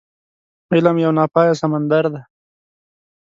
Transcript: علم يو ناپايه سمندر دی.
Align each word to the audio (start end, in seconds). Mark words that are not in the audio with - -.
علم 0.73 0.95
يو 1.03 1.11
ناپايه 1.17 1.53
سمندر 1.61 2.03
دی. 2.13 2.21